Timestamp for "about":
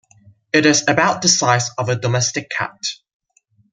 0.87-1.21